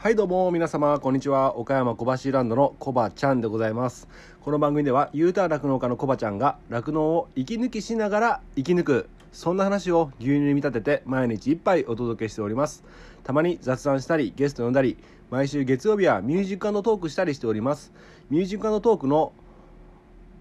[0.00, 1.56] はいどうも皆様こんにちは。
[1.56, 4.06] 岡山小橋ランドのコバちゃんでございます。
[4.42, 12.84] この番組では U ターン酪農家のコバちゃんが酪農を息抜きしながら生き抜くそんな話を牛乳に見立てて毎日一杯お届けしております。
[13.24, 14.98] たまに雑談したりゲスト呼んだり
[15.30, 17.92] 毎週月曜日はミュージックトークしたりしております。
[18.30, 19.32] ミュージックトークの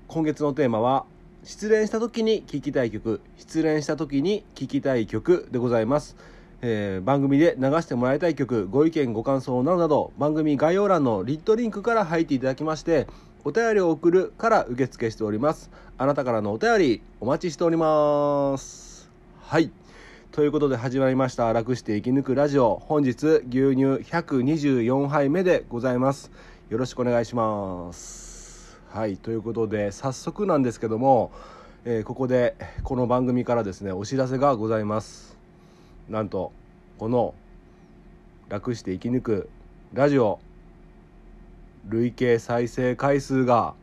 [0.07, 1.07] 今月のテーマは
[1.43, 6.15] 失恋した時に聴きたい曲失恋した時に聴きたい曲でございます。
[6.61, 13.07] えー、番組で流してもらいたい曲ご意見ご感想などなど番組概要欄のリットリンクから入っていただきまして
[13.43, 15.71] お便りを送るから受付しております。
[15.97, 19.09] あなたからのお便りお待ちしております。
[19.39, 19.71] はい。
[20.33, 22.81] ということで始まりました楽して生き抜くラジオ。
[22.83, 26.29] 本日牛乳124杯目でございます。
[26.69, 28.77] よろしくお願いします。
[28.89, 29.15] はい。
[29.15, 31.31] ということで早速なんですけども、
[31.85, 35.36] えー、ここでこの番組からですねお知らせがございます。
[36.09, 36.51] なんと
[36.97, 37.33] この
[38.49, 39.49] 「楽して生き抜く
[39.93, 40.39] ラジオ」
[41.89, 43.73] 累計再生回数が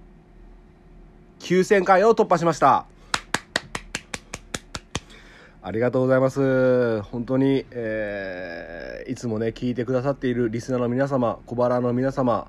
[1.41, 2.87] 9000回を突破しました。
[5.67, 7.01] ありがとうございます。
[7.01, 12.49] 本当に、えー、いつもね聞いてくださっているリスナーの皆様小腹の皆様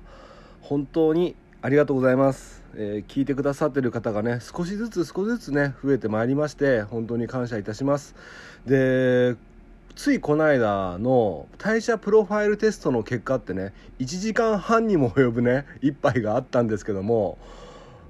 [0.60, 8.14] 本当にありがとうございます、えー、聞いてくださってる方がね少しずつ少しずつね増えてまいりまして本当に感謝いたします。
[8.66, 9.36] で
[9.96, 17.38] ついこの間の代謝プロファイルテストの結果ってね1時間半にも及ぶね一杯があったんですけども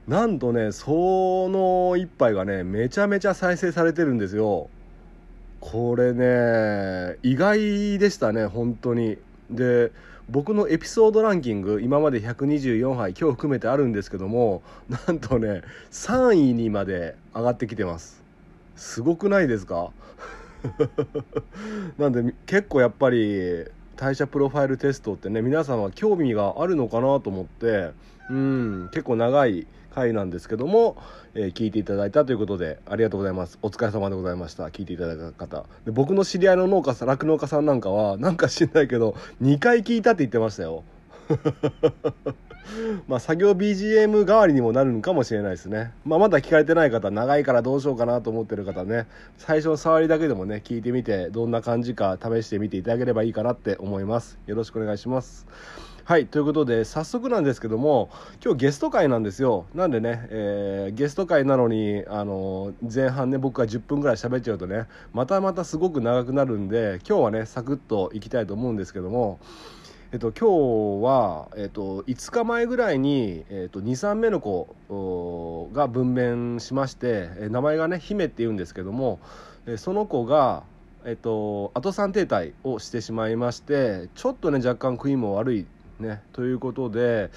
[0.09, 4.69] なんとねその一杯がねめちゃめちゃ再生されてるんですよ。
[5.61, 9.17] これね意外でしたね本当に。
[9.48, 9.93] で
[10.28, 14.61] 僕のエピソードランキング今まで124杯今日含めてあるんですけども
[15.06, 15.62] なんとね
[15.93, 18.25] 3位にまで上がってきてます。
[18.75, 19.91] すごくないですか？
[21.98, 23.64] なんで結構やっぱり
[23.97, 27.91] 代謝プロファイルテストってね皆さんは興味があるのかなと思って
[28.31, 30.98] うん結構長い回なんですけども、
[31.34, 33.59] えー、聞いていただいたということでありがとうございます。
[33.62, 34.66] お疲れ様でございました。
[34.66, 35.65] 聞いていただいた方。
[35.87, 40.84] で僕の知り合いの農家さん酪農家さんなんかはなんか知んないけど2回聞いたって言ってましたよ。
[43.09, 45.93] まあ作業 BGM 代わりにもなるのかもしれないですね。
[46.04, 49.06] まあまだ聞かれてない方、長いからどうしようかなと思ってる方ね、
[49.37, 54.38] 最初の触りだけでもね、聞いてみて、どんな感じか試してみていただければいいかなって思います。
[54.47, 55.47] よろしくお願いします。
[56.06, 58.10] はい、ということで、早速なんですけども、
[58.41, 59.66] 今日ゲスト会なんですよ。
[59.75, 69.41] なんでね、えー、ゲスト会なのに、あの前半ね、僕が10分ぐらい喋っちゃうとね、またまたすごく長くなるんで、今日はね、サクッといきたいと思うんですけども、
[70.12, 74.69] えっと、今日は、えっと、5日前ぐらいに、えっと、23目の子
[75.75, 79.19] が分娩しまして名前がね姫っていうんですけども
[79.78, 80.62] その子が、
[81.05, 85.66] えっと、後産停滞をしてしまいましてちょっとね若干食いも悪い
[85.99, 87.31] ねということで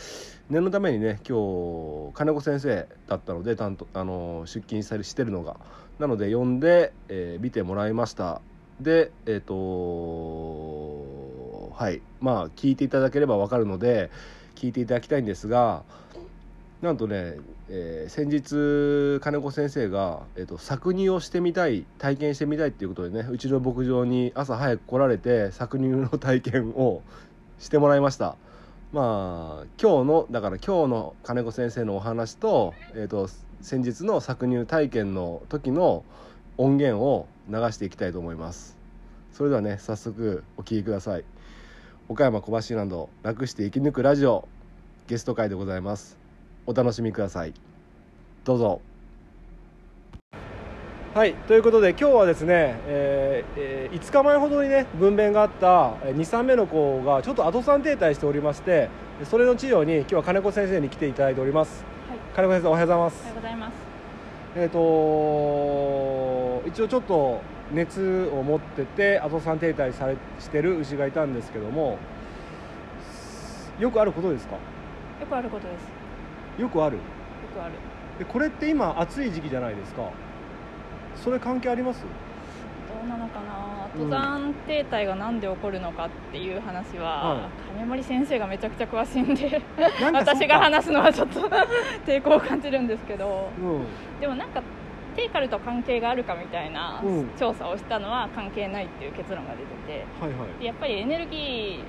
[0.52, 5.58] 念のためにね今日金子先生だったので担当あの出勤したりしてるのが。
[5.98, 8.40] なので呼んで、えー、見てもらいました。
[8.80, 9.54] でえっ、と
[11.80, 12.02] はい。
[12.20, 14.12] まあ聞いていただければ分かるので
[14.56, 15.84] 聞いていただきたいんですが
[16.82, 17.38] なんとね、
[17.70, 27.02] えー、先日金子先生が、えーと、搾乳をしてみたい体験してみたいっていうことでねうちの牧場に朝早く来られて搾乳の体験を
[27.60, 28.36] してもらいました。
[28.92, 33.30] まあ今日のだから今日の金子先生のお話と,、えーと
[33.62, 36.04] 先日の搾乳体験の時の
[36.58, 38.78] 音源を流していきたいと思います。
[39.32, 41.24] それではね早速お聴きください。
[42.12, 44.48] 岡山小橋ランド楽して生き抜くラジオ
[45.06, 46.18] ゲスト会でございます。
[46.66, 47.54] お楽しみください。
[48.44, 48.82] どうぞ。
[51.14, 58.90] はいということで今日はですね、えーえー、5日前ほどにね分娩があった23目の子がちょっと後産停滞しておりまして
[59.30, 63.22] それの治療に今日は金子先生に来ていただいております、はい、金子先生おはようございます。
[63.22, 63.74] おはようございます。
[64.56, 64.72] えっ、ー、
[66.64, 67.42] と一応ちょっと
[67.74, 71.98] 熱を持ってて後産停滞されしてる牛がいたんですけども
[73.80, 74.56] よくあることですか？
[74.56, 75.74] よくあることで
[76.58, 76.62] す。
[76.62, 76.98] よくある？
[76.98, 77.02] よ
[77.56, 77.74] くある。
[78.18, 80.10] でこれって今暑い時期じゃないですか。
[81.16, 82.02] それ関係あります？
[82.02, 82.08] ど
[83.06, 83.88] うなのかな？
[83.96, 89.62] 登山停滞が何で起こるのかっていう話は、はい、金森先生がめちゃくちゃ詳しいんで
[90.14, 91.40] 私が話すのはちょっと
[92.06, 93.62] 抵抗を感じるんですけど、う
[94.18, 94.62] ん、でもなんか
[95.20, 97.04] テイカルと関係があるかみたいな
[97.38, 99.66] 調査をしたのは関係ないっていう結論が出て
[100.00, 101.84] て、はいはい、やっぱりエネルギー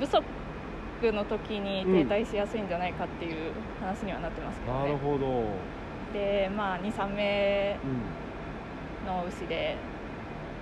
[0.00, 0.24] 不足
[1.12, 5.44] の時に停滞しやすいんじゃないかっていう話にはなってますけどね、なるほど。
[6.12, 7.78] でまあ23名
[9.06, 9.76] の牛で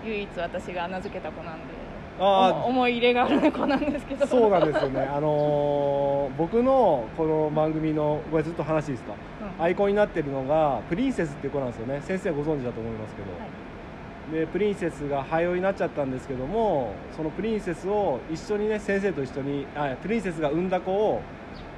[0.05, 1.78] 唯一私が名付けた子なんであ
[2.19, 4.27] 思い入れがある子なんですけど。
[4.27, 5.03] そうなんですよね。
[5.03, 9.15] あのー僕のこの番組のこれずっと話ですか？
[9.59, 9.65] うん。
[9.65, 12.01] アイコンになってるのがプリンセスっていう子なんですよね。
[12.03, 14.41] 先生ご存知だと思いますけど、はい。
[14.41, 21.23] でプリンセスが廃用になっちゃったんですけどもそのプリンセスを一緒にね先生と一緒にあプリンセスが産んだ子を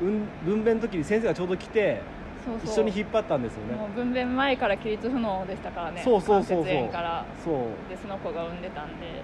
[0.01, 2.03] 産分娩の時に先生がちょうど来て
[2.45, 2.67] そうそう。
[2.67, 3.79] 一緒に引っ張ったんですよね。
[3.95, 6.03] 分娩前から起立不能でしたからね。
[6.05, 6.65] そうそうそうそう。
[6.65, 6.75] そう。
[7.89, 9.23] でその子が産んでたんで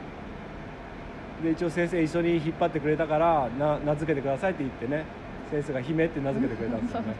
[1.42, 5.04] で一応先生一緒に引っ張ってくれたからな名付けてくださいって言ってね。
[5.50, 7.14] 先生が姫って名付けてくれたんですよね。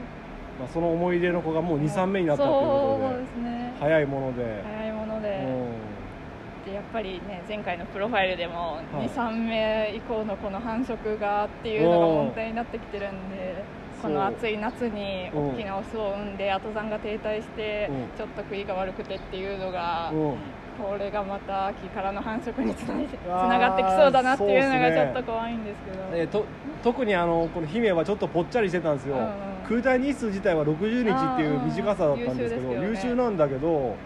[0.59, 3.23] まあその思い入れの子がもう23目になったっていうことで。
[3.23, 3.73] ですね。
[3.79, 5.29] 早いもので、早いもので。
[5.29, 9.09] うでやっぱりね前回のプロファイルでもはい。
[9.09, 13.63] 23目以降のこの繁殖がっていうのが問題になってきてるんで
[14.03, 18.19] この暑い夏に大きなオスを産んで後産が停滞してうん。
[18.19, 20.35] ちょっと食いが悪くてっていうのがんうん
[20.79, 25.97] これがまた秋からの繁殖につながってきそうだなっていうのがちょっと怖いんですけど。
[26.13, 26.45] えーと
[26.85, 29.29] 特にあのこの姫はちょっとぽっちゃりしてたんですよ、うんうん。
[29.69, 32.91] 空体日数自体は60日っていう短さだったんですけどうんうん優秀ね。
[32.93, 33.97] 優秀なんだけど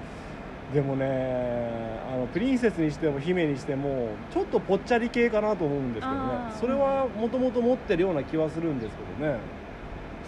[0.72, 1.06] でもね
[2.10, 6.22] あのプリンセスにしても姫にしてもちょっとぽっちゃり系かなと思うんですけどね。
[6.58, 9.38] それはもともと持ってるような気はするんですけどね。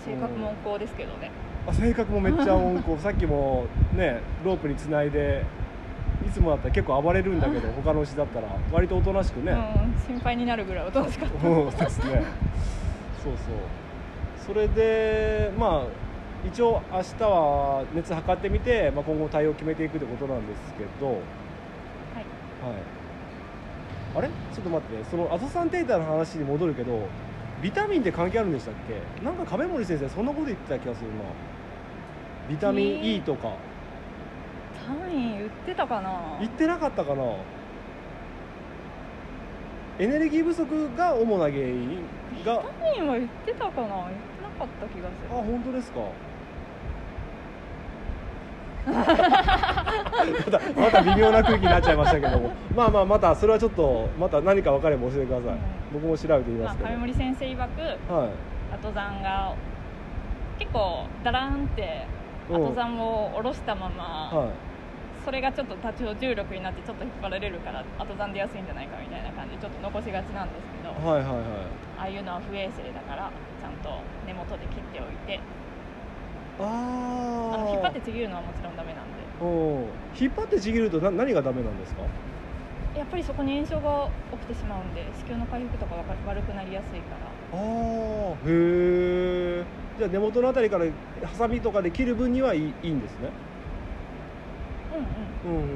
[0.05, 1.31] 性格も温厚ですけどね。
[1.67, 2.99] あ性格もめっちゃ温厚。
[3.03, 3.65] さっきも
[3.97, 5.44] ねロープにつないで
[6.27, 11.49] いつもだったら結構暴れるんだけど他の牛だったら割とおとなしくね、うん、心配になるぐらいおとなしかった。
[11.49, 12.25] うんですね。
[13.23, 13.55] そうそう。
[14.47, 21.07] それでまあ一応明日は熱測ってみて、まあ、今後対応を決めていくってことなんですけど。
[21.07, 21.17] はい。
[21.17, 21.23] はい。
[24.15, 24.29] あれ？
[24.29, 27.07] ちょっと待ってそのアゾサンテータの話に戻るけど
[27.63, 29.25] ビタミンって関係あるんでしたっけ？
[29.25, 31.17] なんか亀森先生そんなこと言ってた気がするな。
[32.51, 33.55] ビタミンえー E とか
[34.87, 36.37] 単位売ってたかな？
[36.40, 37.23] 言ってなかったかな。
[39.99, 41.99] エネルギー不足が主な原因
[42.44, 42.55] が。
[42.55, 42.56] あ
[42.96, 43.87] 単位は言ってたかな？
[43.87, 43.87] 言って
[44.43, 45.29] なかった気がする。
[45.29, 46.00] 本当ですか？
[48.84, 52.50] またまた微妙な空気になっちゃいましたけども。
[52.75, 55.58] まあまあまたそれはちょっとまた何か分かれば教えてください、うん。
[55.93, 57.61] 僕も調べてみまあ、ますけど、上森先生曰く
[58.12, 58.31] はい。
[58.75, 59.55] 後山が
[60.58, 62.06] 結構ダラーンって
[62.50, 62.64] うん。
[62.70, 64.05] 後山を下ろしたまま、
[64.37, 64.49] はい
[65.25, 71.45] それがちょっと多少重力になってちょっと引っ張られるから後山出やすいんじゃないかみたいな感じでちょっと残しがちなんですけど、はいはいはい。
[71.99, 75.39] ああいうのは不衛生だからちゃんと根元で切っておいて。
[76.61, 79.23] あああの引っ張ってちぎるのはもちろんダメなんで。
[79.41, 79.87] うん
[80.19, 82.03] 引っ張ってちぎるとな何がダメなんですか？
[82.99, 87.33] やっぱりそこに炎症が起きてしまうんで子宮の回復とかが悪くなりやすいから。
[87.55, 87.61] ああ
[88.45, 89.65] へえ
[89.99, 90.87] じゃあ根元のあたりから
[91.25, 93.31] ハサミとかで切る分にはいいいいんですね
[95.44, 95.67] うんうんうん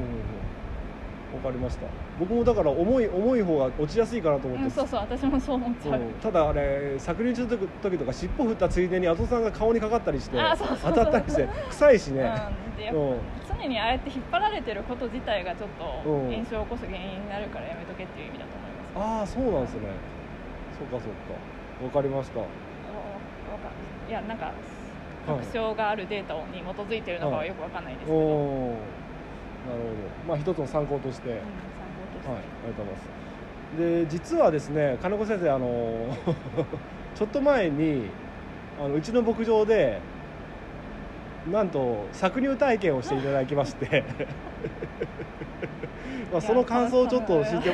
[1.34, 1.86] わかりました。
[2.18, 6.04] 僕もだから重い重い方が落ちやすいかなと思って、うん、そうそう私もそう思っちゃう、う。
[6.04, 10.92] んただあれ搾乳する時とか尻尾振ったついでに後さんが顔にかかったりしてあそうそうそう。
[10.94, 12.22] 当たったりして臭いしね、
[12.90, 13.18] うん、
[13.60, 16.32] 常にああやって引っ張られてること自体がちょっとうん。
[16.32, 18.96] 炎症を起こす原因になるからやめとけっていう意味だと思います。
[18.96, 19.80] ああそうなんですね。
[20.78, 21.84] そうかそうか。
[21.84, 22.40] わかりました。
[22.40, 22.48] あわ
[23.58, 23.68] か
[24.08, 24.12] い。
[24.12, 24.52] やなんかは
[25.34, 25.38] い。
[25.40, 28.26] 確証があるデータに基づいてるのかはよくわかんないですけど、おうん
[28.72, 28.76] お
[29.66, 29.94] なるほど。
[30.28, 33.16] まあ一つの参考として、はいありがとうございます。
[33.78, 36.16] で実はですね金子先生あの
[37.14, 38.06] ちょっと前に
[38.80, 40.00] あのうちの牧場で
[41.50, 44.04] なんと搾乳体験をしていただきまして。
[46.32, 47.70] まあその感想をちょっと知って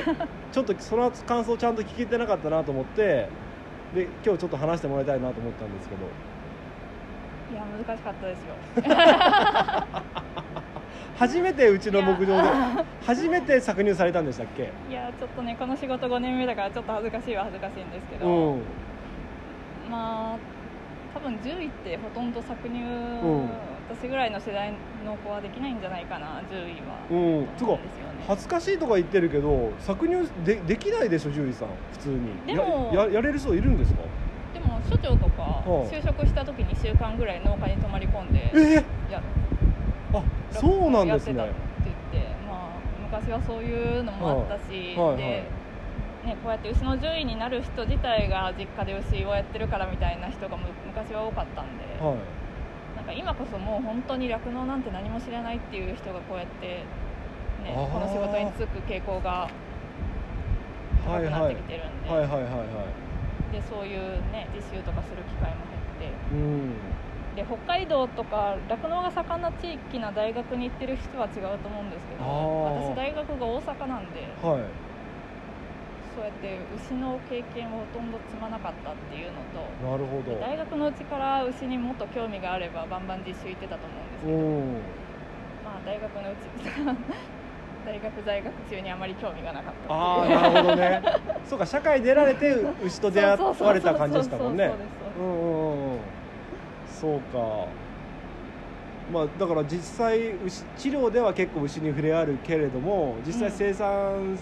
[0.53, 3.29] ちょっとその感想をちゃんと聞けてなかったなと思って
[3.95, 6.03] で今日ちょっと話してもらいたいなと思ったんですけど。
[7.53, 8.55] いや難しかったですよ
[11.19, 12.49] 初めてうちの牧場で
[13.05, 14.71] 初めて搾乳されたんでしたっけ？
[14.91, 18.61] いやちょっとねこの仕事5年目だからちょっと恥ずかしいは恥ずかしいんですけど、うん。
[19.91, 20.37] まあ
[21.15, 23.49] 多分獣医ってほとんど搾乳、ん。
[23.91, 24.73] 私ぐらいの世代
[25.05, 27.47] の子はできないんじゃないかな獣医は、うん。
[27.59, 27.79] つうか
[28.27, 32.31] 恥ずかしいとか言ってるけど搾乳でできないでしょ獣医さん普通に。
[32.47, 34.01] でもやややれる人いるんですか？
[34.55, 35.93] でも所長とかはあ。
[35.93, 38.75] 就職した時に1週間ぐらい農家に泊まり込んでえー、
[39.13, 39.23] やあ
[40.61, 41.39] そうなんですね。
[41.39, 45.07] やってたって言ってまあ昔はそういうのもあったし、はい。
[45.09, 45.45] はいで、
[46.25, 52.19] ね、こうやって牛の獣医になる人自体が実家で牛をやってるからみたいな人がむ昔は多かったんで、はい。
[52.97, 56.85] なんか今こそもう本当に酪農なんて何も知らないっていう人がこうやって、
[57.65, 59.51] ね、この仕事に就く傾向が
[61.05, 62.43] 高くなってきてるんで,、はいはいはい。
[62.43, 63.03] はい
[63.53, 65.61] でそういう、ね、実習とかする機会も
[66.01, 66.35] 減って。
[66.35, 67.02] うん
[67.37, 74.93] で北海道とか酪農が盛んな地域な大学に行ってる人は違うと思うんですけど私大学が大阪なんではい。
[76.13, 80.37] そうやって牛の経験をほとんど積まなかったっていうのとなるほど。
[80.45, 84.39] 大学のうちから牛にもっと興味があればバンバン実習行ってたと思うんですけど
[85.65, 86.53] まあ大学のうち
[87.87, 91.03] 大学在学中にあまり興味がなかったああなるほどね。
[91.49, 92.53] そうか社会出られて
[92.85, 94.71] 牛と出会われた感じでしたもんね。
[95.17, 96.22] うんうんうん
[97.03, 97.67] そうか。
[99.13, 104.39] まあだから実際牛治療では結構牛に触れ合うけれども実際生産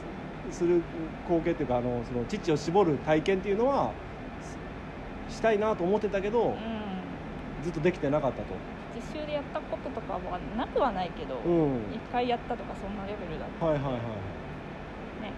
[0.51, 0.83] する
[1.27, 3.93] 光景っていうか、あのその乳を絞る体験っていうのは
[5.31, 6.57] したいなと思ってたけど、うん、
[7.65, 8.55] ずっとできてなかったと。
[8.95, 10.21] 実習でやったこととかは
[10.59, 13.65] なくはないけど、うん、1回やったとかそんなレベルだった。
[13.65, 13.95] はいはいはい
[15.25, 15.33] ね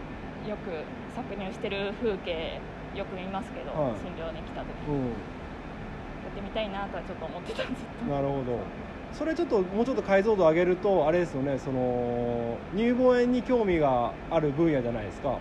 [0.49, 0.71] よく
[1.15, 2.59] 搾乳してる風景
[2.97, 5.13] よく見ますけど、はい、診療に来た時、うん、や
[6.33, 8.59] ってみたいなとはちょっと思ってたんですなるほど。
[9.13, 15.39] それちょっともうちょっと解像度上げるとあれですよねその乳房炎に興味がある分野じゃないですか、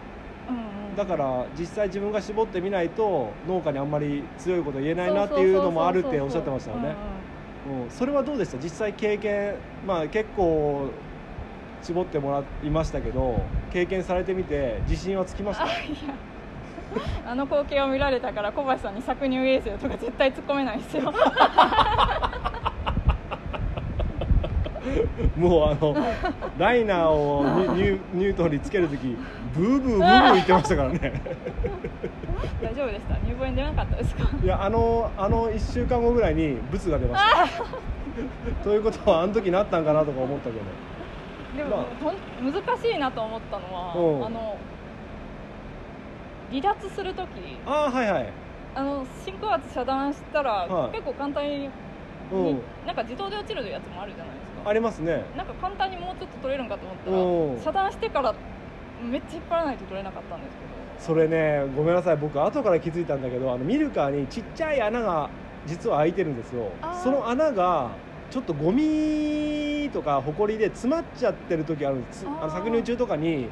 [0.50, 0.56] うん
[0.90, 6.96] うん、だから実際自分が絞ってみないと農家にあんまり強いこと言えないなっていうのもあるっておっしゃってましたよね。
[7.90, 8.58] それはどうでした？
[8.58, 9.56] 実際経験
[9.88, 10.90] まあ結構
[11.82, 15.68] 絞ってもらいましたけど経験されてみて自信はつきました？
[17.26, 21.12] あの光景を見られたから小林さんに搾乳衛生とか絶対突っ込めないですよ。
[25.38, 25.96] もうあの
[26.58, 27.44] ライナーを
[27.76, 29.16] ニュニュートンにつける時
[29.56, 31.00] ブーブーブーブー言ってましたからね。
[32.62, 33.16] 大丈夫でした？
[33.28, 34.28] 入部炎出なかったですか？
[34.44, 37.48] いやあのあの1週間後ぐらいにブツが出ました。
[38.64, 40.62] ということはあの時なったんかなとか思ったけど。
[41.58, 43.92] でも、まあ、難しいなと思ったのは、
[44.26, 44.56] あの
[46.52, 47.28] 離脱する時
[47.66, 48.30] あはいはい。
[48.76, 51.70] あの進行圧遮断したら、はい、結構簡単に、
[52.32, 54.70] うん、なんか自動で落ちるやつもあるじゃないですか。
[54.70, 55.24] ありますね。
[55.36, 58.36] なんか簡単にもうちょっと取れるんかと思ったら遮断してから
[59.04, 60.72] めっちゃ引っ張らないと取れなかったんですけど。
[61.00, 62.18] それねごめんなさい。
[62.18, 65.30] 僕後から気づいたんだけどあのミルカーにちっちゃい穴が
[65.66, 66.70] 実は開いてるんですよ。
[67.04, 67.90] その穴が
[68.30, 72.26] ちょっとゴミとかほこりで詰まっちゃってる時あるんです。
[72.26, 73.50] あの搾乳中とかに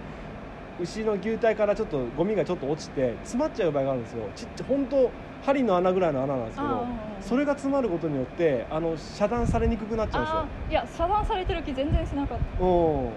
[0.80, 4.30] 牛の牛体からちょっとゴミがちょっと落ちて詰まっちゃう場合があるんですよ。
[4.36, 5.12] ちっちゃ本当
[5.46, 6.86] 針の穴ぐらいの穴なんですけど
[7.22, 10.46] それが詰まることによってあの遮断されにくくなっちゃうんですよ。
[10.70, 12.64] いや遮断されてる気全然しなかった。
[12.64, 13.12] うん。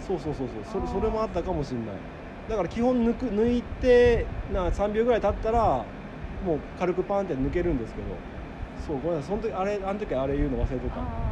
[0.00, 1.86] そうそうそうそうそれそれもあったかもしれない。
[2.48, 5.84] だから基本抜く抜いてな3秒ぐらい経ったら
[6.44, 8.06] もう軽くパンって抜けるんですけど。
[8.86, 9.36] そうごめんなさい。
[9.36, 11.29] その時あれあの時あれ言うの忘れてた、はあ、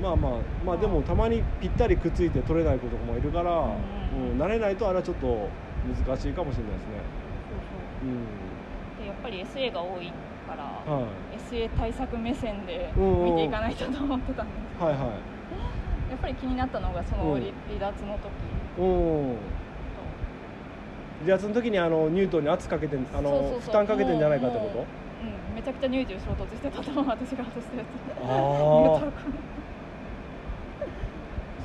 [0.00, 0.32] まあまあ
[0.64, 5.48] まあでもたまにぴったりくっついて取れない子とかもいるから、うん、慣れないとあれはちょっと
[6.06, 6.92] 難しいかもしれないですね。
[9.00, 10.10] でやっぱり SA が多い
[10.48, 15.12] から、はい、SA 対策目線で見ていかないとと思ってたんですけど、はいはい、や
[16.16, 17.44] っぱり気になったのがその離
[17.78, 18.30] 脱の時
[21.26, 24.78] 離脱の時にあのニュートンに圧かけてあの負担かけてんじゃないかってこと？
[24.78, 27.76] うん、めちゃくちゃ乳児衝突してたと私が外した。
[27.76, 27.86] やつ
[28.24, 28.26] あ
[28.96, 29.59] あ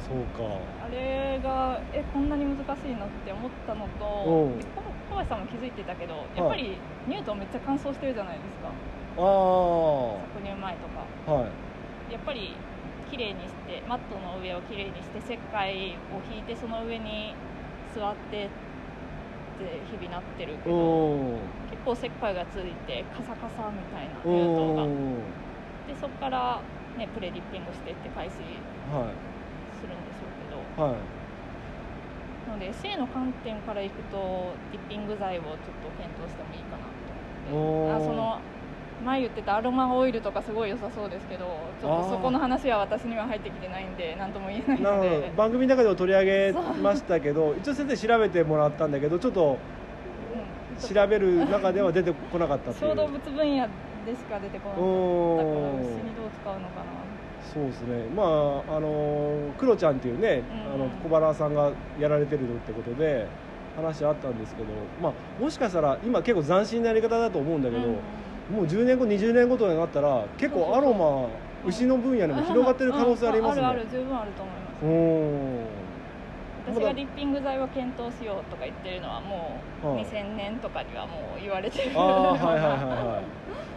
[0.06, 0.46] そうか。
[0.86, 4.06] あれがえこんなに難しいのって思ったのと
[5.10, 8.70] 小林さんも気づいてたけどやっぱりニュートンめっちゃ乾燥してるじゃないですか。
[8.70, 9.24] ああ
[10.38, 11.34] 搾乳前とか。
[11.34, 12.14] はい。
[12.14, 12.54] やっぱり
[13.10, 17.34] 綺麗にしてマットの上をきれいにして石灰を引いてその上に
[17.96, 18.50] 座ってっ
[19.58, 21.40] て日々なってるけど
[21.72, 24.86] 結構石灰がついてカサカサみたいなニュートンが
[25.88, 26.62] でそこから
[26.98, 28.46] ねプレディッピングしてって海水、
[28.94, 29.36] はい
[29.76, 35.62] するんでしょうけど、はい、なので性の観点からいくとディッピング剤をちょっと
[35.98, 36.84] 検討してもいいかな
[37.50, 37.94] と思って。
[37.94, 38.40] あその
[39.04, 41.46] 前言ってたアロマオイルとかすごい良さそうですけど
[41.82, 45.32] ちょっとそこの話は私には入ってきてないんで何とも言えないので。
[45.36, 49.58] 番組の中でも取り上げましたけど一応先生調べてもらったんだけどちょっと
[50.82, 53.68] 調べる中では出てこなかった小動 物分野
[54.06, 54.86] でしか出てこなかっ
[55.38, 57.05] たから牛にどう使うのかな
[57.56, 58.04] そうですね。
[58.14, 58.24] ま
[58.68, 63.26] ああのクロちゃんっていうね、うん、あの小原さんがやられてるってことで
[63.78, 64.68] 話あったんですけど、
[65.02, 71.30] まあ、もしかしたら今結構斬新なやり方だと思うんだけど、うん、もう10年後20年後となったら結構アロマ
[71.66, 75.76] 牛の分野でも広がってる可能性ありますね、あるある十分あると思います。
[76.68, 81.92] 私がリッピング剤を検討しようとか言ってるのはもう2000年とかにはもう言われてる。
[81.96, 83.75] あはいはいはいはい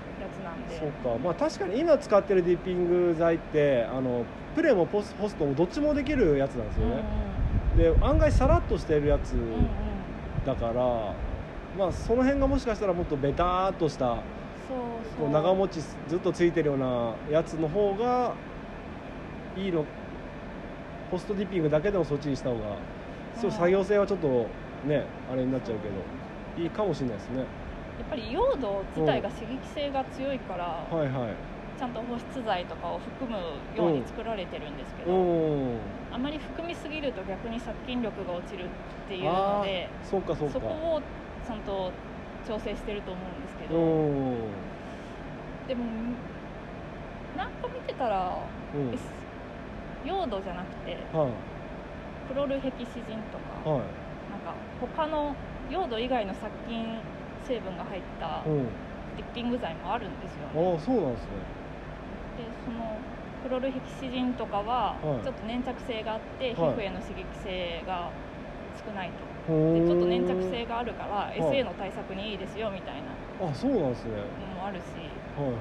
[0.59, 0.79] んで。
[0.79, 1.19] そうか。
[1.23, 4.25] まあ確かに今使ってるディッピング剤ってあの
[4.55, 7.03] プレもポスホストもどっちもできるやつなんですよね、
[7.77, 9.35] うんうん、で案外さらっとしてるやつ
[10.45, 10.79] だから、うんうん、
[11.79, 14.79] まあその辺がもしかしたらもっとベターっとしたそう
[15.19, 15.31] そう。
[15.31, 18.35] 長持ちずっとついてるようなやつの方が
[19.57, 19.85] いいの。
[21.11, 22.77] ポストディッピングだけでもそっちにした方が
[23.41, 24.47] そう作業性はちょっと
[24.87, 27.39] ねあれになっちゃうけどいいかもしれないですね。
[27.39, 27.45] や
[28.05, 31.35] っぱり用土自体が刺激性が強いから、はいはい。
[31.79, 33.37] ちゃんと保湿剤とかを含む
[33.77, 35.79] ように作られてるんですけど、うん
[36.11, 38.69] あまり含みすぎると逆に殺菌力が落ちるっ
[39.09, 41.01] ていうのでそこを
[41.47, 41.93] ちゃんと
[42.47, 44.37] 調整してると思うんですけうど、ん
[45.69, 45.85] でも
[47.37, 48.39] なんか見てたら、
[48.75, 48.95] うん。
[48.95, 49.05] S
[50.05, 51.31] 用土じゃなくてはい。
[52.29, 53.81] クロルヘキシジンとか、はい。
[54.31, 55.37] なんか他の
[55.71, 56.99] 用土以外の殺菌
[57.49, 58.69] 成分が入ったうん。
[59.17, 61.43] ディッピング剤もあるんですよね、ああそうなんですね。
[62.39, 62.95] でその
[63.43, 65.25] クロルヘキシジンとかははい。
[65.25, 66.79] ちょっと粘着性があって、皮はい。
[66.79, 68.11] 膚への刺激性が
[68.79, 69.27] 少ないと。
[69.51, 69.83] ほー。
[69.83, 71.41] でちょっと粘着性があるからい。
[71.41, 73.11] SA の対策にいいですよみたいな
[73.43, 74.13] あそうなんですね。
[74.55, 74.83] のもあるし。
[75.35, 75.59] はいはい。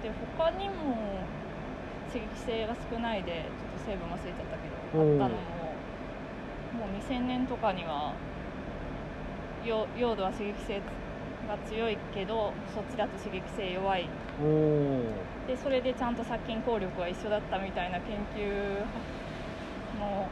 [0.00, 0.08] で
[0.38, 1.20] 他にも
[2.08, 5.68] 刺激性が少ないでちょっと成分忘れちゃったけど、うんあったのも
[6.80, 8.27] もう2000年とかにはよ
[9.68, 10.80] 用土は刺激性
[11.46, 14.08] が強いけどそっちだと刺激性弱い。
[15.46, 18.80] でそれでちゃんと殺菌効力は一緒だったみたいな研究
[19.98, 20.28] の、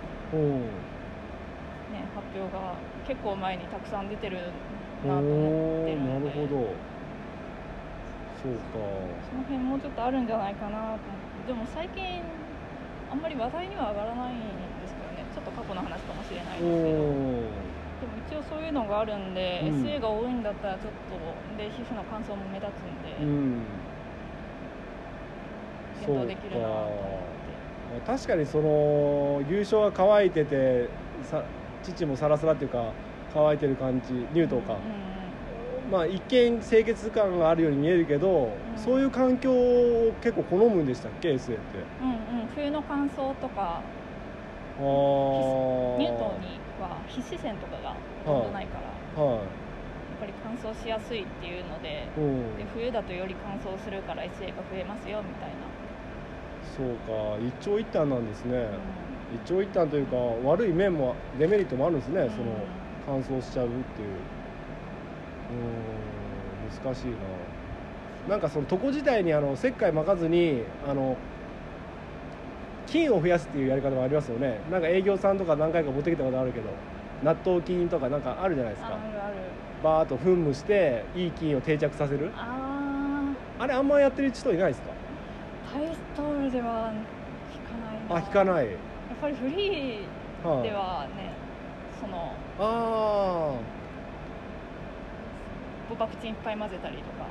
[1.93, 2.75] ね、発表が
[3.07, 4.39] 結構前にたくさん出てる
[5.05, 6.27] おなと思ってるなので。
[6.27, 6.69] るほど。
[8.43, 8.61] そうか。
[9.31, 10.99] その辺もうちょっとあるんじゃないかなと思っ
[11.47, 11.53] て。
[11.53, 12.23] でも最近
[13.11, 15.25] あんまり話題には上がらないんですけどね。
[15.35, 19.83] ちょっと過去の話かもしれないおですけども一応そういうのがあるんで、うん。
[19.83, 23.63] SA が多いんだったらちょっとで皮膚の乾燥も目立つんで、うん。
[26.05, 26.97] 検討できるなと思って。
[28.07, 30.89] まあ確かにその優勝が乾いてて
[31.23, 31.43] さ
[31.83, 32.93] 父もサラサラっていうか
[33.33, 35.07] 乾いてる感じ乳頭か、うんうん
[35.91, 38.77] まあ一見清潔感があるように見えるけど、ん。
[38.77, 41.79] そういう環境を結構好むんでしたっけ？SA って。
[42.03, 42.47] うんうん。
[42.57, 43.81] 冬の乾燥とかあ
[44.81, 44.83] あ
[45.97, 49.47] 乳頭には皮脂腺とかがほとんどないから、やはっ
[50.21, 52.09] ぱり乾燥しやすいっていうので
[52.59, 55.57] で冬だとより乾燥するから SA が増えますよみたいな、
[56.77, 57.37] そうか。
[57.41, 59.37] 一長一短なんですね、うん。
[59.37, 62.31] 一長一短というか悪い面もデメリットもあるんですね、うん。
[62.31, 62.45] その
[63.07, 64.09] 乾燥しちゃうっていう。
[64.09, 66.85] うーん。
[66.85, 67.17] 難しいな。
[68.29, 71.17] なんかその床自体にあの石灰巻かずにあの
[72.87, 74.61] 菌を増やすっていうやり方もありますよね。
[74.71, 76.69] なんか営業さんとか何回か持ってきたことあるけど
[77.23, 79.35] 納豆菌とかなんかあるじゃないですあかるある。
[79.83, 82.31] バーッと噴霧していい菌を定着させる。
[82.35, 84.91] ああれあんまやってる人いないですか？
[85.71, 86.93] ータイストールでは
[87.53, 88.17] 引かないな。
[88.17, 88.67] あ引かない。
[88.67, 88.77] やっ
[89.21, 91.33] ぱりフリーはいではね、
[92.01, 93.55] そのあ
[95.89, 97.27] ボバクチンいっぱい混ぜたりとか。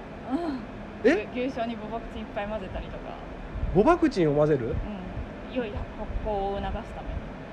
[1.04, 1.28] え？
[1.34, 4.74] 牛牛醤にボバクチンいっぱい混ぜたりとか、ーボバクチンを混ぜる、うん、
[5.56, 5.82] 良い発
[6.26, 7.08] 酵を促すため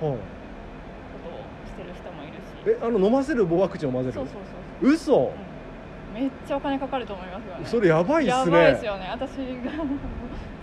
[0.08, 2.40] のはいことをしてる人もいるし。
[2.66, 4.34] えあの飲ませるボバクチンを混ぜるそうそう
[4.82, 5.30] そう嘘そう、
[6.16, 7.66] うん、めっちゃお金かかると思いますよね。
[7.66, 8.34] それやばいっすね。
[8.34, 9.08] やばいですよね。
[9.10, 9.84] 私が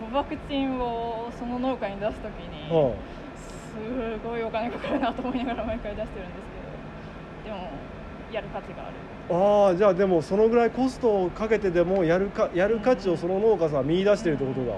[0.01, 2.93] ボバクチンをその農家に出す時に、は
[3.69, 6.47] すごいお金かかるなと思いながら毎回出してるんです
[7.45, 7.55] けど。
[7.55, 7.69] でも
[8.31, 8.93] やる価値がある。
[9.29, 14.73] あ、あーじゃあでもそのぐらいコストをかけてでもやるかやる価値をその農家さんは見出してるってことだ、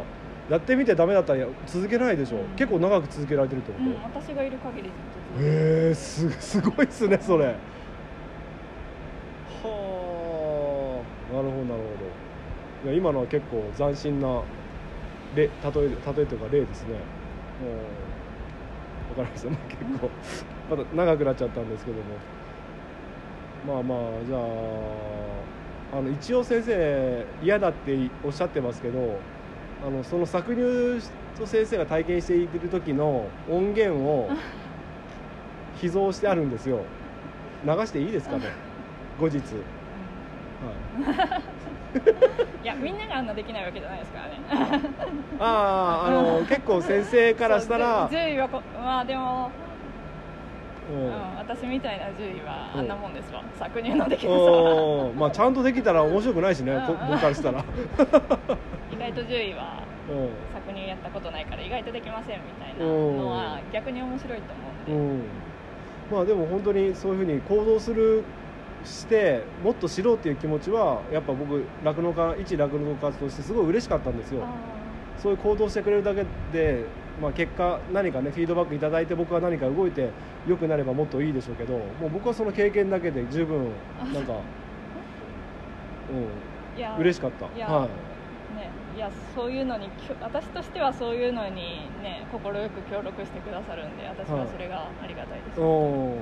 [0.52, 2.48] やってみてダメだったらや続けないでしょ、うん。
[2.58, 4.92] 結構長く続けられてるってこと、うん、私がいる限りずっ
[5.40, 7.46] とへえすすごいっすねそれ。
[7.46, 7.52] は
[11.32, 11.82] あなるほどなる
[12.84, 12.92] ほど。
[12.92, 14.42] いや今のは結構斬新な
[15.36, 16.96] 例例え例えというか例ですね。
[17.64, 19.50] うんわかりました。
[19.50, 20.10] ね 結構
[20.70, 22.04] まだ長くなっちゃったんですけども。
[23.66, 29.20] まあまあじゃああの一応先生嫌だっておっしゃってますけど
[29.86, 34.30] あのその搾乳と先生が体験している時の音源を
[35.80, 36.80] 秘蔵してあるんですよ。
[37.65, 38.46] 流していいですかね？
[39.20, 39.44] 後日、はい、
[42.63, 44.39] いやみんながあんなできないわけじゃないですからね。
[45.39, 49.50] あああの結構先生からしたらそう10位はこまあでも、
[50.91, 52.80] ううんん私みたいな10位はうん。
[52.82, 53.44] あんなもんですわ。
[53.60, 54.41] 搾乳のできなさ
[55.17, 57.63] まあちゃんとできたら面白くないしね僕からしたら、意
[59.13, 60.12] 外と10位はう
[60.71, 65.24] 搾乳やったことないから意外とできませんみたいなのは逆に面白いと思うんで、んうん、
[66.12, 68.24] まあでも本当にそういうふうに行動する
[68.84, 74.43] してもっと知ろうっていう気持ちはやっぱ僕酪農家一酪農家としてすごい嬉しかったんですよ。
[74.43, 74.82] あ
[75.21, 76.84] そういう行動してくれるだけで、
[77.21, 80.10] まあ、結果何かねフィードバックいただいて僕は何か動いて
[80.47, 83.69] 良くなればもっといいでしょうけどもう僕はその経験だけで十分
[84.12, 84.34] なんか、
[86.10, 87.45] うん、嬉しかった。
[87.45, 88.58] はい。
[88.58, 89.89] ねいやそういうのに
[90.21, 91.56] 私としてはそういうのに
[92.04, 96.15] ね快く協力してくださるんで私はそれがありがたいです、お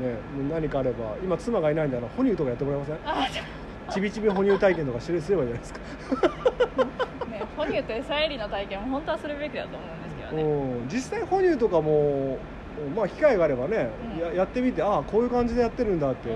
[0.00, 0.16] ね
[0.50, 2.98] 何かあれば今妻がいないんだら哺乳とかやってもらえません？
[3.04, 5.80] あちびちび哺乳体験とかすればいいじゃないですか。
[7.30, 10.42] ね哺乳と餌やりの体験も本当はするべきだと思うんですけどね。
[10.42, 12.38] うん実際哺乳とかも
[12.96, 14.20] まあ機会があればね、うん。
[14.20, 16.28] ややってみてああこういう感じでやってるんだって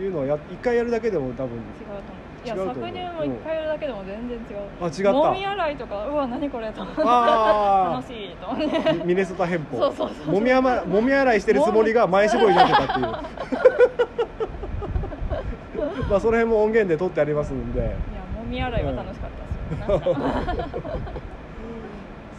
[0.00, 1.98] いうのをや一回やるだけでも多分違うと思
[2.46, 2.76] 違うと思う。
[2.76, 4.56] 搾乳も一回やるだけでも全然違う。
[4.80, 5.12] あ違った。
[5.12, 6.82] もみ洗いとかうわ何これと。
[6.82, 8.76] 思ってあ楽しいと思って。
[8.88, 10.34] あミネソタ編法そうそうそう。
[10.34, 13.06] もみあまもみ洗いしてるつもりが前絞りになってたっていう。
[16.08, 17.80] まあその辺も音源で撮ってありますんで。
[17.80, 17.96] いやも
[18.48, 19.36] み洗いは楽しかった
[19.98, 20.14] ですよ、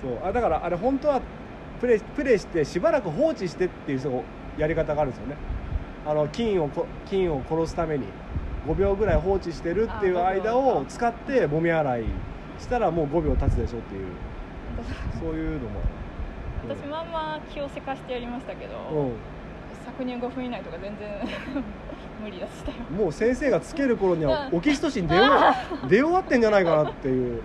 [0.02, 0.12] そう。
[0.28, 1.22] あだからあれ本当は
[1.82, 4.24] プレイプレイしてしばらく放置してっていう
[4.58, 5.36] やり方があるんですよね。
[6.08, 8.06] あの菌をこ菌を殺すために
[8.68, 12.04] 5秒ぐらい放置してるっていうあ間5秒を使ってもみ洗い
[12.60, 14.08] したらもう5秒経つでしょっていう。
[15.20, 15.80] そういうのも。
[16.68, 19.12] 私まあまあ気をせかしてやりましたけど、うん。
[19.88, 21.10] 搾乳5分以内とか全然
[22.22, 22.78] 無理でしたよ。
[22.92, 24.58] もう先生がつける頃にはうん。
[24.58, 25.24] オキシトシン出よ
[25.86, 27.42] う 出終わってんじゃないかなっていう。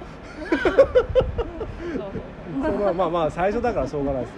[2.63, 4.37] そまあまあ最初だからしょうがないですよ、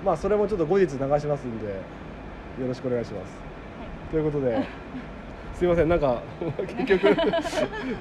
[0.00, 3.32] うん、まあそれもちょっと後日流しますんでよろしくお願いします、
[4.10, 4.66] ということで
[5.62, 6.20] すいませんなんか
[6.76, 7.16] 結局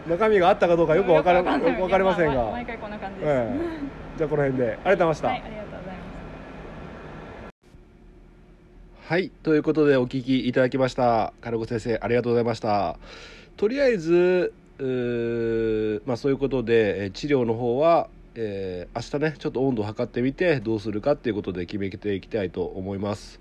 [0.10, 1.48] 中身があったかどうかよく分かれよく
[1.84, 5.92] わかりませんが、毎回こんな感じです、ええじゃあこの辺でありがとうございました、はいありがとうございま
[9.06, 9.30] すはい。
[9.44, 11.34] ということでお聞きいただきました。
[11.42, 12.98] 金子先生、ありがとうございました。
[13.58, 14.54] とりあえず、
[16.08, 23.40] まあそういうことで、えー治療の方は、えー明日ね、ちょっと温度を測ってみて、どうするかっていうことで決めていきたいと思います。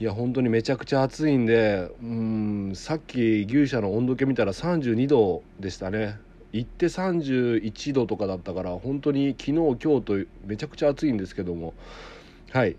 [0.00, 6.18] いや、本当にめちゃくちゃ暑いんで、うん、さっき牛舎の温度計見たら32度でしたね。
[6.52, 11.74] 行って31度とかだったから、本当に昨日、今日とめちゃくちゃ暑いんですけども。
[12.50, 12.76] はい。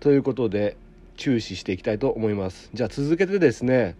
[0.00, 0.76] ということで、
[1.16, 3.94] 注視していきたいと思いますじゃあ続けてですね、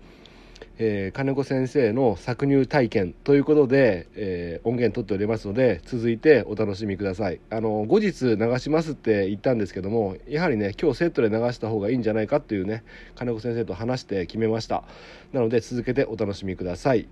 [0.79, 7.41] えー金子先生の搾乳体験ということで、えー音源取っておりますので続いてお楽しみください。
[7.51, 14.85] あの後日流しますって言ったんですけどもやはりね今日セットで流した方がいいんじゃないかっていうね金子先生と話して決めました。
[15.33, 17.07] なので続けてお楽しみください。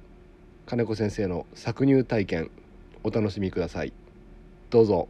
[0.66, 2.50] 金子先生の搾乳体験
[3.02, 3.92] お楽しみください。
[4.70, 5.08] どうぞ。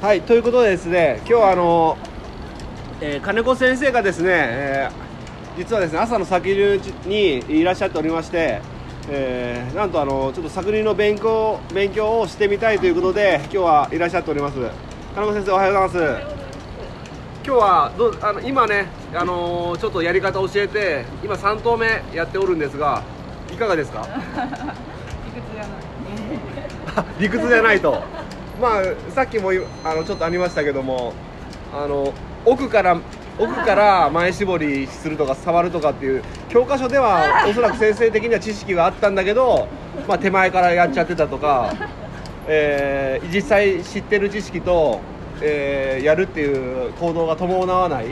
[0.00, 1.96] はいということでですね今日はあの
[3.00, 5.03] えー金子先生がですね、えー
[5.56, 6.42] 実はですね朝の搾
[6.78, 8.60] 乳にいらっしゃっておりまして、
[9.08, 14.58] えーなんとあのちょっと搾乳の勉強勉強をしてみたいということで今日はいらっしゃっております。
[15.14, 16.34] 金子先生おはようございます。
[17.46, 23.02] 今日はどうあの今ね、あのーちょっとやり方教えて今3投目やっておるんですが
[23.52, 24.06] いかがですか？
[25.28, 27.06] 理屈じゃない。
[27.20, 28.02] 理屈じゃないと。
[28.60, 29.50] まあさっきも
[29.84, 31.12] あのちょっとありましたけども
[31.72, 32.12] あの
[32.44, 32.98] 奥から
[33.38, 39.66] 奥から前絞りするとか触るとかっていう教科書ではおそらく先生的には知識があったんだけど、
[40.06, 41.74] まあ、手前からやっちゃってたとか、
[42.46, 45.00] えー実際知ってる知識と、
[45.40, 48.06] えーやるっていう行動が伴わない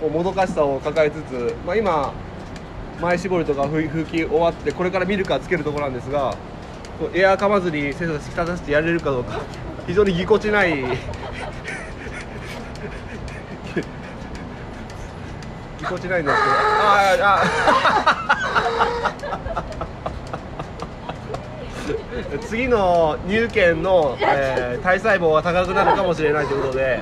[0.00, 2.12] こうもどかしさを抱えつつ、まあ、今
[3.00, 6.36] 前絞りとか拭拭き終わってこれからミルカーつけるところなんですが
[7.12, 9.40] エアーかまずに先生が引き立たせてやれるかどうか
[9.86, 10.84] 非常にぎこちない
[15.84, 17.44] ぎこちないんですけどああ
[22.48, 27.00] 次の入券の、えー体細胞が高くなるかもしれないということで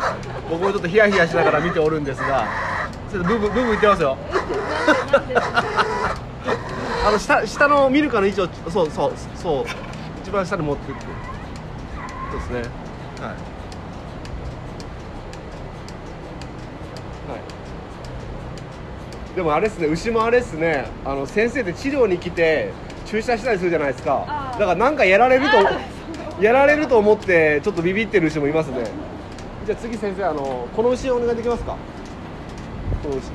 [0.48, 2.46] 僕もちょっとヒヤヒヤしながら見ておるんですが
[3.10, 4.16] ちょっとブーブーブーブー言ってますよ。
[7.04, 9.64] あの下下のミルカの位置をそうそうそう。
[10.22, 11.00] 一番下に持ってって
[12.30, 12.81] そうですね。
[19.34, 22.70] でもあれですね牛もあれですねあの先生で治療に来て
[23.06, 24.26] 注射したりするじゃないですか。
[24.52, 25.56] だからなんかやられると
[26.42, 28.86] やられると思ってちょっとビビってる牛もいますね。
[29.66, 31.76] じゃあ次先生あのこの牛お願いできますか？
[33.02, 33.26] この牛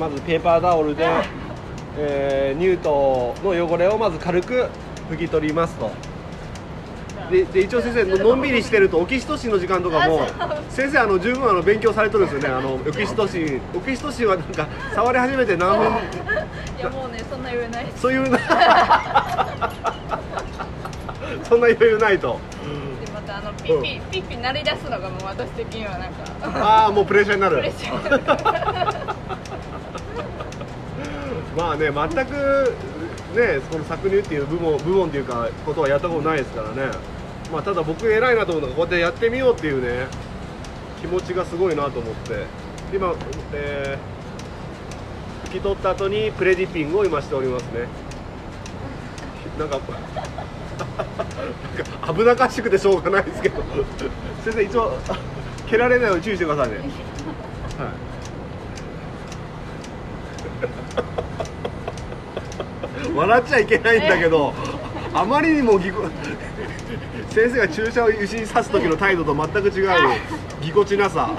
[0.00, 1.06] まずペーパータオルで、
[1.98, 4.70] えー、ニュートの汚れをまず軽く
[5.10, 5.90] 拭き取りますと。
[7.30, 10.26] でで一応先生のんびりしてるとオキシトシンの時間とかも
[10.68, 12.48] 先生あの十分あの勉強されてるんですよね。
[12.48, 15.86] あの オキシトシンオキシトシンはなんか触り始めて何分？
[15.86, 15.90] い
[16.80, 18.24] やもうねそんな言えないそういう
[21.44, 22.40] そんな余裕ないと。
[23.04, 26.24] でまたあのピッピ、ピッピ鳴り出すのがもう私的にはなんか。
[26.42, 27.56] ああもうプレッシャーになる。
[27.58, 28.89] プレッシャーになる
[31.56, 32.74] まあね全く
[33.34, 36.92] ねこの搾乳っていう部門部門っていうかことはやったことないですからね。
[37.52, 40.06] まあただ僕偉いなと思うのがこうやってやってみようっていうね
[41.00, 42.70] 気持ちがすごいなと思って。
[42.92, 43.14] 今、
[43.52, 47.86] えー、拭き取った後にプレディピングを今しておりますね。
[49.58, 49.84] なんかなん
[52.08, 53.62] か危なっかしくてしょうがないですけど。
[54.44, 54.98] 先生一応
[55.68, 56.78] 蹴られないように注意してくださいね。
[56.78, 56.90] はい。
[63.20, 64.54] 笑っちゃいけないんだけど
[65.12, 66.08] あまりにもぎこ
[67.30, 69.90] 先生が注射を牛に刺す時の態度と全く違う
[70.62, 71.30] ぎこちなさ。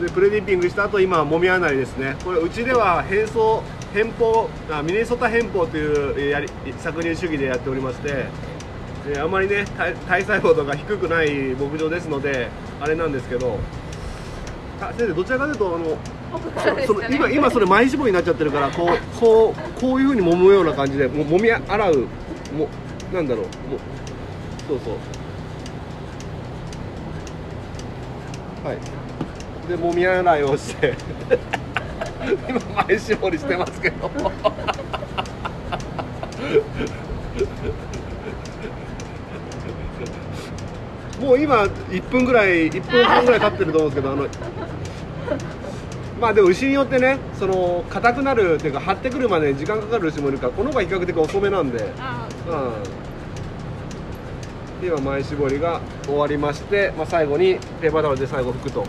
[0.00, 2.16] でプレディッピングした後今もみ洗いですね。
[2.24, 6.48] これうちでは変装偏方あミネソタ偏方というやり
[6.80, 8.26] 搾乳主義でやっておりまして
[9.12, 12.48] であまりね体体細胞度が低くない牧場ですので
[12.80, 13.58] あれなんですけど
[14.80, 15.98] あ先生どちらかというとあの
[16.86, 22.06] その今今それ前絞りになっちゃってるからこうこうこういうふうに揉むような感じでももみ洗う
[22.56, 22.68] も
[23.12, 23.50] なんだろうも
[24.68, 24.94] そうそう。
[28.66, 28.78] はい。
[29.68, 30.94] でもみ洗いをして
[32.48, 34.10] 今前絞りしてますけど。
[41.20, 44.26] もう今1分ぐらい1分半ぐらい経ってると思うんですけどあの
[46.20, 52.28] まあでも牛によってねその硬くなるっていうか張ってくるまで時間かかる牛もいるからこの方が比較的遅めなんで、あ
[54.76, 58.84] うん、で今前絞りが終わりまして、まあ、最後にペーパータオルで最後拭くと。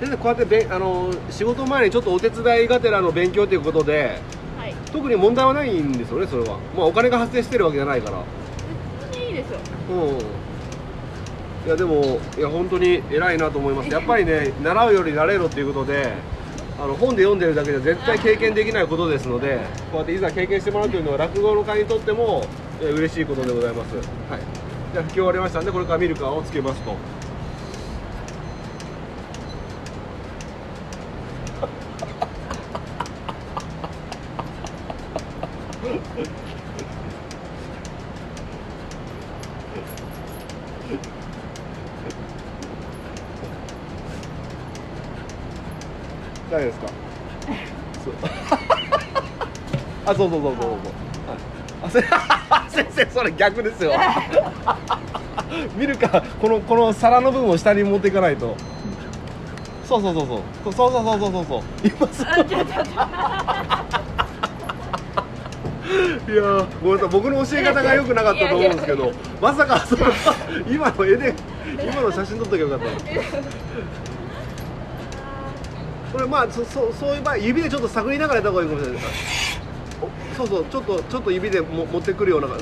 [0.00, 4.18] 先生こうやってべんあの仕事前にちょっとお手伝いがてらの勉強ということで
[4.58, 4.74] はい。
[4.90, 6.58] 特に問題はないんですよねそれは。
[6.74, 8.24] まあお金が発生してるわけじゃないから
[9.90, 9.94] う
[11.66, 11.66] ん。
[11.66, 13.90] いやでもいや本当に偉いなと思います。
[13.90, 16.12] やっぱりね習うより慣れろっていうことで
[16.78, 19.60] あの本で読んでるだけでは絶対経験できないことですので
[19.92, 22.44] こうやっていざ経験してもらうというのは落語の会にとっても
[22.80, 23.94] えー嬉しいことでございます。
[23.94, 24.04] はい。
[24.92, 26.96] じゃあ拭き終わりましたんでこれからミルカーをつけますと
[50.10, 52.12] あそうそうそうそうそう、はい、
[52.56, 53.92] あせ先生それ逆ですよ。
[55.76, 58.56] 見るかこのこの皿の部分を下に持っていかないと。
[59.84, 60.40] そうそうそうそう。
[60.64, 61.44] そうそうそうそうそう。
[61.44, 62.26] そう今そう。
[66.32, 67.08] いやーごめんなさい。
[67.08, 70.06] 僕の教え方が良くなかったと思うんですけどまさかその
[70.70, 71.34] 今の絵で
[71.82, 72.86] 今の写真撮っときゃよかった
[76.12, 79.39] これまあそそそういう場合指でちょっと探りながらやった方がいいかもしれないお
[80.40, 82.54] そうそうちょっとちょっと指でも持ってくるようなさ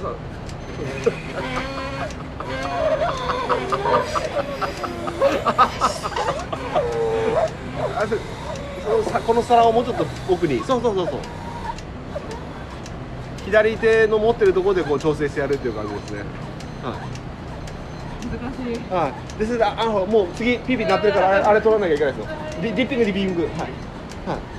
[7.97, 8.17] あそ
[8.85, 10.59] そのさこの皿をもうちょっと奥に。
[10.65, 11.21] そうそうそうそう。
[13.45, 16.21] 左手の持ってるところでこう調整してやるっていう感じですね。
[16.83, 16.99] はい。
[18.29, 18.93] 難しい。
[18.93, 22.35] はい、ですああのもう次ピーピー鳴ってるからあれあれ取らなきゃいけないですよ。
[22.61, 23.43] ディディッピングディッピング。
[23.43, 23.53] はい、
[24.27, 24.59] はい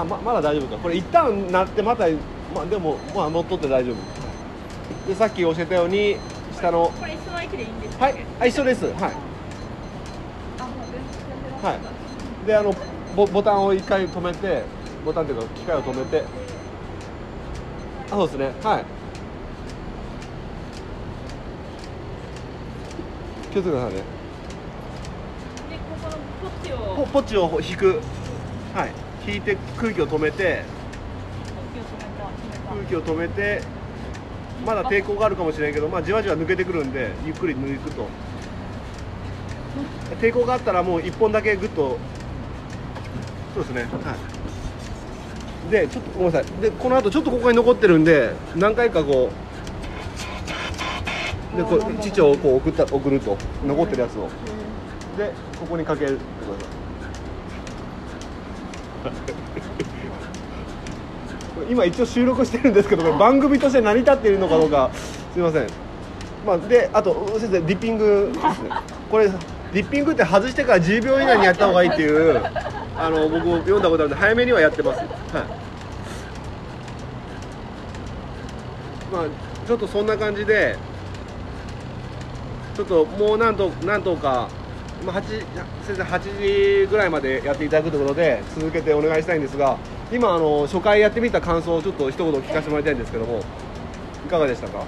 [0.00, 0.82] あままだ大丈夫か。
[0.82, 2.06] これ一旦鳴ってまた
[2.54, 3.96] まあでもまあ乗っ取って大丈夫。
[5.08, 6.16] でさっき教えたように
[6.54, 6.92] 下の。
[6.98, 8.04] これ一緒の駅でいいんですか？
[8.04, 8.26] はい。
[8.40, 8.84] あ一緒です。
[8.84, 8.94] はい。
[11.64, 11.74] は
[12.44, 12.46] い。
[12.46, 12.74] であの
[13.16, 14.62] ボボタンを一回止めて
[15.04, 16.24] ボタンっていうか機械を止めて。
[18.10, 18.52] あそうですね。
[18.62, 18.84] はい。
[23.52, 23.96] 気をつけてくださいね。
[23.96, 26.76] でここのこっちを。
[26.96, 28.00] ポポチを引く。
[28.74, 28.92] はい
[29.26, 30.64] 引いて空気を止めて
[32.68, 33.62] 空気を止めて
[34.66, 38.06] まだ抵抗があるかもしれないけど、まあ、じわじわ抜けてくるんでゆっくり抜くと。
[40.20, 41.98] 抵抗があったらもう1本だけグッと
[43.54, 43.82] そうですね。
[43.82, 44.16] は
[45.68, 45.70] い。
[45.70, 46.60] でちょっとごめんなさい。
[46.60, 49.30] でこの後ちょっとここに残ってるんで何回かこ
[51.54, 53.36] うでこう父をこう送った送ると。
[53.66, 54.28] 残ってるやつを。
[55.16, 56.81] でここにかけるってください
[61.70, 64.90] 今一応収録してるんですけど番組として成り立っているのかどうか
[65.32, 65.66] すいません。
[66.46, 68.70] まあであと先生リッピングですね。
[69.10, 69.30] これ
[69.72, 72.42] リッピングって外してから10秒以内にやった方がいいっていう
[72.96, 74.98] あの僕も読んだことあるんで早めにはやってます。
[74.98, 75.08] はい。
[79.12, 79.26] まあ
[79.66, 80.76] ちょっとそんな感じで
[82.74, 84.48] ちょっともう何と何とか、
[85.04, 85.22] まあ、8
[85.84, 89.76] 先生8時ぐらいまでやっていただくということで続けてお願いしたいんですが
[90.12, 93.42] 今あの初回やってみた感想をちょっと一言聞かせてもらいたいんですけども
[94.24, 94.82] いかがでしたか？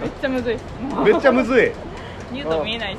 [0.00, 0.58] めっちゃむずい。
[1.04, 1.72] めっちゃむずい。
[2.32, 2.98] 言うと見えないし。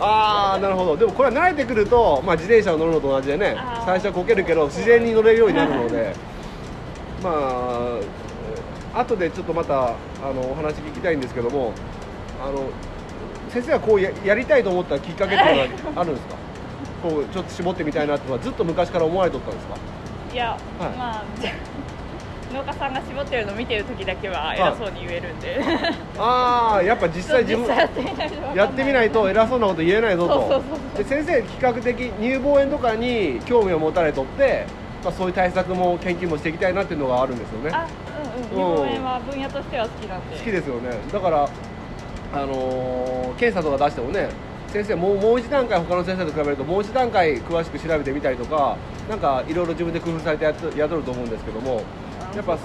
[0.00, 0.96] ああなるほど。
[0.96, 6.12] でもこれは慣れてくると、まあ、自転車を乗るのと同じでね最初はこけるけど自然に乗れるようになるので
[7.22, 7.30] ま
[8.94, 9.88] あ後でちょっとまたあ
[10.34, 11.72] のお話聞きたいんですけども
[12.42, 12.64] あの
[13.50, 16.36] 先生はこうややりたいと思ったきっかけっていうのはあるんですか？
[17.02, 19.76] こうちょっと絞ってみたいなっていうのはずっと昔から思われとったんですか？
[20.32, 21.24] いや、はい、まあ
[22.54, 25.60] 農家さんが絞ってるの見てる時だけは偉そうに言えるんで。
[26.18, 27.66] ああやっぱ実際自分
[28.54, 30.62] やってみないと偉そうなこと言えないぞと。
[30.96, 34.64] で先生比較的乳房炎とかに興味を持たれとって、
[35.04, 37.70] まあ、そういう対策も研究もしていきたいなっていうのがあるんですよね。
[37.72, 37.86] あ
[38.22, 38.48] うんうん。
[38.48, 40.36] 乳房炎は分野としては好きなんで。
[40.36, 40.90] 好きですよね。
[41.12, 41.48] だから
[42.32, 44.28] あのー、検査とか出してもね
[44.68, 48.76] 先生もうもう一段階他の先生と比べるともう一段階詳しく調べてみたりとか
[49.08, 51.82] なんかいろいろ自分で工夫されてやっやっとると思うんですけども
[52.34, 52.60] やっぱ、うん、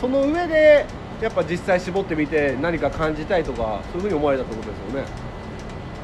[0.00, 0.86] その上で
[1.20, 5.08] やっぱ実際絞ってみて何か感じたいとかそういうふうに思われたってことですよね。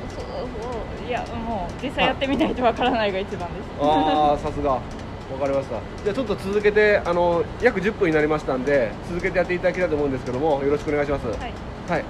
[0.09, 3.68] そうそういやもう実際やってみないとわからないが一番です。
[3.81, 4.33] あ。
[4.33, 4.81] あさすが。
[5.33, 5.81] わかりました。
[6.05, 11.27] じゃあちょっと続けてあの約10分になりましたんで続けてやっていただきたいと思うんですけどもよろしくお願いします。
[11.27, 11.38] はい、
[11.88, 12.05] はい、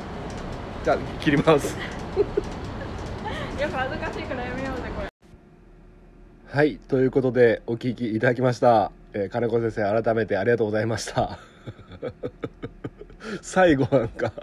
[0.84, 1.74] じゃあ切ります。
[3.58, 5.08] やっぱ恥ずかしいからやめようぜこれ。
[6.52, 8.92] はいということでお聞きいただきました。
[9.14, 11.38] えー、金子先生改めてありがとうございました。
[13.40, 14.34] 最後なんか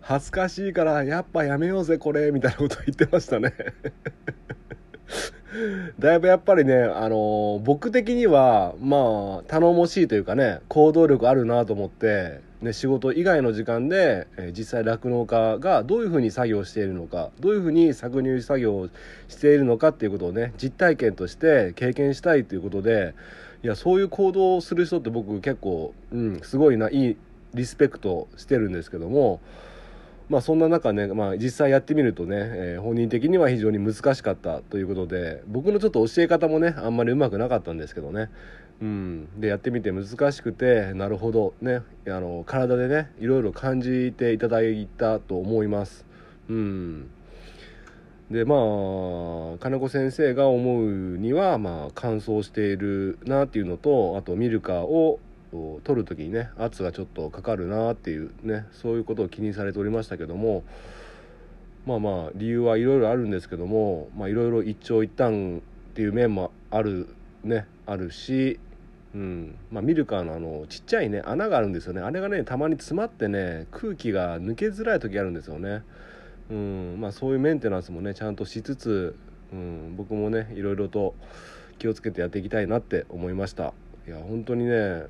[0.00, 3.52] 恥ずかしいからやっぱやめようぜこれみたいなこと言ってましたね。
[5.98, 18.88] だいぶやっぱりね、あのー、僕的にはまあ頼もしいというかね行動力あるなと思って、ね、仕事以外の時間で、え、実際酪農家がどういうふうに作業しているのかどういうふうに搾乳作業を
[19.28, 23.14] しているのかっていうことをね実体験として経験したいということで
[23.62, 27.16] いやそういう行動をする人って僕結構、うん、すごいないい
[27.54, 29.40] リスペクトしてるんですけども
[30.28, 38.30] まあそんな中ね、まあ、実際やってみるとね、えー、本人的には非常に難しかったということで僕のちょっと教え方もねあんまりうまくなかったんですけどね。
[38.80, 41.54] うん、でやってみて難しくてなるほど。
[41.60, 41.82] ね。
[42.06, 46.06] あの体でねいろいろ感じていただいたと思います。
[46.48, 47.10] うん。
[48.30, 55.18] でまあ金子先生が思うにはまあ乾燥しているなっていうのとあとミルカを
[55.84, 60.62] 取る時にね圧がちょっとかかるなっていうねそういうことを気にされておりましたけども
[61.86, 65.58] まあまあ理由はいろいろあるんですけどもいろいろ一長一短
[65.90, 67.08] っていう面もある
[67.42, 68.60] ねあるし、
[69.14, 69.56] うん。
[69.70, 72.00] まあ、ミルカーのあのちっちゃいね穴があるんですよね。
[72.00, 75.82] あれがねたまに詰まってね空気が抜けづらい時あるんですよね。
[76.50, 76.96] うん。
[77.00, 79.16] まあ、そういうメンテナンスもねちゃんとしつつ、
[79.52, 81.14] うん、僕もねいろいろと
[81.78, 83.72] 気をつけてやっていきたいなって思いました。
[84.06, 85.06] いや本当にね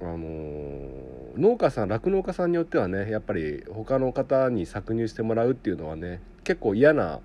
[0.00, 7.20] あのー、農家さん酪農家さんによってはねやっぱり他の方に搾乳してもらうっていうのはね結構嫌な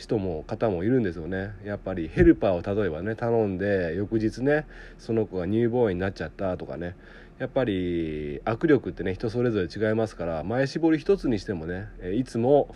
[0.00, 1.52] 人も方もいるんですよね。
[1.62, 4.66] やっぱりヘルパーを例えばね頼んで翌日ね
[4.98, 6.96] その子が乳房炎になっちゃったとかね。
[7.38, 12.74] やっぱり握力ってね人それぞれ違いますから前絞り一つにしてもねいつも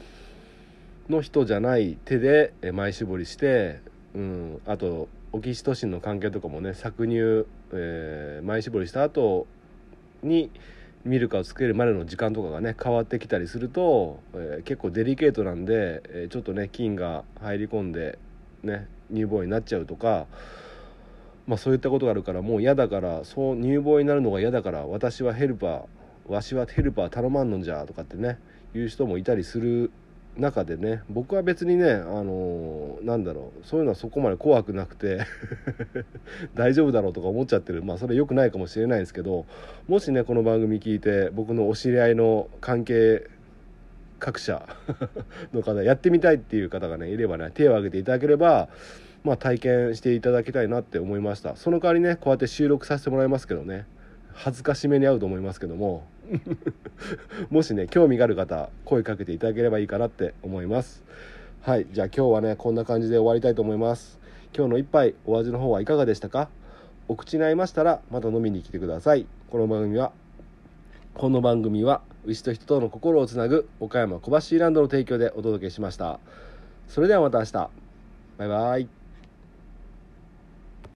[1.11, 3.81] の人じゃない手で前絞りして、
[4.15, 9.47] うん、あとオキシトシンの関係とかもね搾乳、えー、前絞りした後
[10.23, 10.51] に
[11.05, 18.19] ミルクをつけるまでの時間とかがね変わってきたりすると、えー、結構デリケートなんで、えー、ちょっとね菌が入り込んで
[18.63, 20.27] ね乳房になっちゃうとか
[21.47, 25.83] まあ、そういったことがあるからもう嫌だからそう乳房になるのが嫌だから私はヘルパー
[26.27, 28.39] わしはヘルパー頼まんのんじゃとかってね
[28.73, 29.91] 言う人もいたりする
[30.39, 35.21] 中でね僕は別にねあのー、なんだろうそういうのはそこまで怖くなくて
[36.55, 37.83] 大丈夫だろうとか思っちゃってる。
[37.83, 39.47] まあそれ良くないかもしれないんですけど
[39.87, 43.29] もしねこの番組聞いて僕のお知り合いの関係
[44.19, 44.67] 各社
[45.55, 48.69] の方やってみたいっていう方がねいればね手を挙げていただければ
[49.25, 51.57] まあ、体験していただきたいなって思いました。
[51.57, 53.87] その代わりねこうやって収録させてもらいますけどね
[54.35, 56.07] 恥ずかしめに合うと思いますけども
[57.51, 61.03] もしね興味がある方声かけていただければいいかなって思います。
[61.63, 64.19] はいじゃあ今日はねこんな感じで終わりたいと思います。
[64.57, 66.49] 今日の一杯お味の方はいかがでしたか？
[67.09, 69.27] お口に合いましたらまた飲みに来てください。
[69.51, 70.13] この番組は
[71.15, 76.19] この番組は牛と人との心をつなぐ岡山小橋ランドの提供でお届けしました。
[76.89, 77.53] それではまた明日。
[78.39, 79.04] バイバイ。